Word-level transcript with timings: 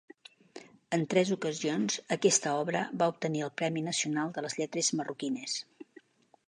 En 0.95 1.03
tres 1.13 1.31
ocasions 1.35 1.97
aquesta 2.17 2.55
obra 2.63 2.81
va 3.03 3.09
obtenir 3.15 3.45
el 3.49 3.53
Premi 3.63 3.83
Nacional 3.91 4.35
de 4.39 4.45
les 4.47 4.61
Lletres 4.63 4.93
Marroquines. 5.03 5.61